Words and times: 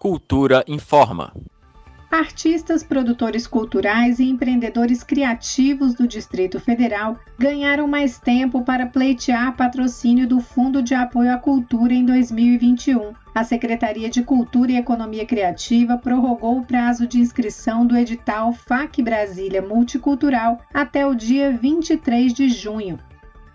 Cultura 0.00 0.64
informa. 0.66 1.30
Artistas, 2.10 2.82
produtores 2.82 3.46
culturais 3.46 4.18
e 4.18 4.24
empreendedores 4.24 5.02
criativos 5.02 5.92
do 5.92 6.08
Distrito 6.08 6.58
Federal 6.58 7.18
ganharam 7.38 7.86
mais 7.86 8.18
tempo 8.18 8.64
para 8.64 8.86
pleitear 8.86 9.54
patrocínio 9.54 10.26
do 10.26 10.40
Fundo 10.40 10.82
de 10.82 10.94
Apoio 10.94 11.34
à 11.34 11.36
Cultura 11.36 11.92
em 11.92 12.02
2021. 12.06 13.12
A 13.34 13.44
Secretaria 13.44 14.08
de 14.08 14.22
Cultura 14.22 14.72
e 14.72 14.78
Economia 14.78 15.26
Criativa 15.26 15.98
prorrogou 15.98 16.56
o 16.56 16.64
prazo 16.64 17.06
de 17.06 17.18
inscrição 17.18 17.86
do 17.86 17.94
edital 17.94 18.54
FAC 18.54 19.02
Brasília 19.02 19.60
Multicultural 19.60 20.62
até 20.72 21.06
o 21.06 21.14
dia 21.14 21.52
23 21.52 22.32
de 22.32 22.48
junho. 22.48 22.98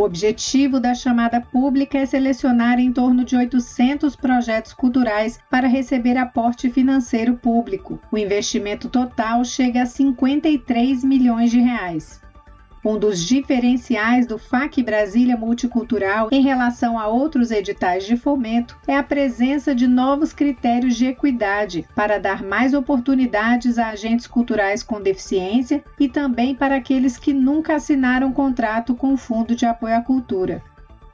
O 0.00 0.02
objetivo 0.02 0.80
da 0.80 0.94
chamada 0.94 1.42
pública 1.42 1.98
é 1.98 2.06
selecionar 2.06 2.80
em 2.80 2.90
torno 2.90 3.22
de 3.22 3.36
800 3.36 4.16
projetos 4.16 4.72
culturais 4.72 5.38
para 5.50 5.68
receber 5.68 6.16
aporte 6.16 6.70
financeiro 6.70 7.36
público. 7.36 8.00
O 8.10 8.16
investimento 8.16 8.88
total 8.88 9.44
chega 9.44 9.82
a 9.82 9.86
53 9.86 11.04
milhões 11.04 11.50
de 11.50 11.60
reais. 11.60 12.18
Um 12.82 12.98
dos 12.98 13.22
diferenciais 13.22 14.26
do 14.26 14.38
FAC 14.38 14.82
Brasília 14.82 15.36
Multicultural 15.36 16.28
em 16.32 16.40
relação 16.40 16.98
a 16.98 17.08
outros 17.08 17.50
editais 17.50 18.06
de 18.06 18.16
fomento 18.16 18.74
é 18.88 18.96
a 18.96 19.02
presença 19.02 19.74
de 19.74 19.86
novos 19.86 20.32
critérios 20.32 20.96
de 20.96 21.04
equidade 21.04 21.86
para 21.94 22.18
dar 22.18 22.42
mais 22.42 22.72
oportunidades 22.72 23.76
a 23.78 23.88
agentes 23.88 24.26
culturais 24.26 24.82
com 24.82 24.98
deficiência 24.98 25.84
e 25.98 26.08
também 26.08 26.54
para 26.54 26.76
aqueles 26.76 27.18
que 27.18 27.34
nunca 27.34 27.74
assinaram 27.74 28.32
contrato 28.32 28.94
com 28.94 29.12
o 29.12 29.18
Fundo 29.18 29.54
de 29.54 29.66
Apoio 29.66 29.96
à 29.96 30.00
Cultura. 30.00 30.62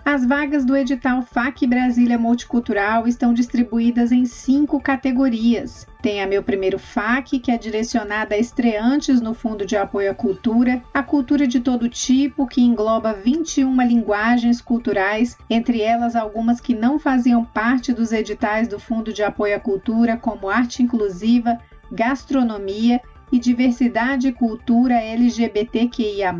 As 0.08 0.24
vagas 0.24 0.64
do 0.64 0.76
edital 0.76 1.20
FAC 1.20 1.66
Brasília 1.66 2.16
Multicultural 2.16 3.08
estão 3.08 3.34
distribuídas 3.34 4.12
em 4.12 4.24
cinco 4.24 4.80
categorias. 4.80 5.84
Tem 6.00 6.22
a 6.22 6.28
Meu 6.28 6.44
Primeiro 6.44 6.78
FAC, 6.78 7.40
que 7.40 7.50
é 7.50 7.58
direcionada 7.58 8.36
a 8.36 8.38
estreantes 8.38 9.20
no 9.20 9.34
Fundo 9.34 9.66
de 9.66 9.76
Apoio 9.76 10.12
à 10.12 10.14
Cultura, 10.14 10.80
a 10.94 11.02
cultura 11.02 11.44
de 11.44 11.58
todo 11.58 11.88
tipo, 11.88 12.46
que 12.46 12.62
engloba 12.62 13.14
21 13.14 13.82
linguagens 13.82 14.60
culturais, 14.60 15.36
entre 15.50 15.80
elas 15.80 16.14
algumas 16.14 16.60
que 16.60 16.72
não 16.72 17.00
faziam 17.00 17.44
parte 17.44 17.92
dos 17.92 18.12
editais 18.12 18.68
do 18.68 18.78
Fundo 18.78 19.12
de 19.12 19.24
Apoio 19.24 19.56
à 19.56 19.58
Cultura, 19.58 20.16
como 20.16 20.48
arte 20.48 20.84
inclusiva, 20.84 21.58
gastronomia 21.90 23.00
e 23.32 23.40
diversidade 23.40 24.28
e 24.28 24.32
cultura 24.32 25.02
LGBTQIA 25.02 26.32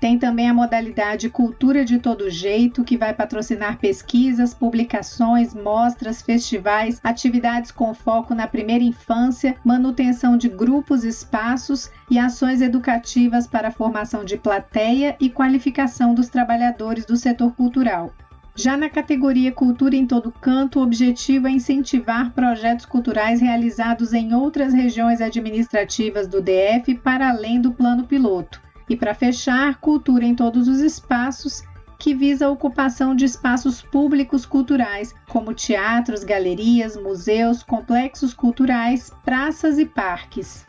tem 0.00 0.18
também 0.18 0.48
a 0.48 0.54
modalidade 0.54 1.28
Cultura 1.28 1.84
de 1.84 1.98
Todo 1.98 2.30
Jeito, 2.30 2.84
que 2.84 2.96
vai 2.96 3.12
patrocinar 3.12 3.78
pesquisas, 3.78 4.54
publicações, 4.54 5.54
mostras, 5.54 6.22
festivais, 6.22 7.00
atividades 7.02 7.70
com 7.70 7.92
foco 7.92 8.34
na 8.34 8.46
primeira 8.46 8.84
infância, 8.84 9.56
manutenção 9.64 10.36
de 10.36 10.48
grupos, 10.48 11.04
espaços 11.04 11.90
e 12.10 12.18
ações 12.18 12.62
educativas 12.62 13.46
para 13.46 13.68
a 13.68 13.72
formação 13.72 14.24
de 14.24 14.36
plateia 14.36 15.16
e 15.20 15.28
qualificação 15.28 16.14
dos 16.14 16.28
trabalhadores 16.28 17.04
do 17.04 17.16
setor 17.16 17.52
cultural. 17.54 18.12
Já 18.54 18.76
na 18.76 18.90
categoria 18.90 19.52
Cultura 19.52 19.94
em 19.94 20.04
Todo 20.04 20.32
Canto, 20.32 20.80
o 20.80 20.82
objetivo 20.82 21.46
é 21.46 21.50
incentivar 21.50 22.32
projetos 22.32 22.84
culturais 22.86 23.40
realizados 23.40 24.12
em 24.12 24.34
outras 24.34 24.74
regiões 24.74 25.20
administrativas 25.20 26.26
do 26.26 26.40
DF 26.42 26.96
para 26.96 27.30
além 27.30 27.60
do 27.60 27.72
plano 27.72 28.04
piloto. 28.04 28.60
E 28.88 28.96
para 28.96 29.14
fechar, 29.14 29.80
cultura 29.80 30.24
em 30.24 30.34
todos 30.34 30.66
os 30.68 30.80
espaços, 30.80 31.62
que 31.98 32.14
visa 32.14 32.46
a 32.46 32.50
ocupação 32.50 33.14
de 33.14 33.24
espaços 33.24 33.82
públicos 33.82 34.46
culturais, 34.46 35.14
como 35.28 35.52
teatros, 35.52 36.24
galerias, 36.24 36.96
museus, 36.96 37.62
complexos 37.62 38.32
culturais, 38.32 39.12
praças 39.24 39.78
e 39.78 39.84
parques. 39.84 40.66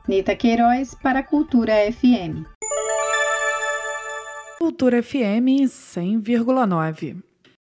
Nita 0.07 0.35
Queiroz 0.35 0.93
para 0.93 1.21
a 1.21 1.23
Cultura 1.23 1.73
FM. 1.91 2.45
Cultura 4.59 5.01
FM 5.01 5.65
100,9. 5.65 7.27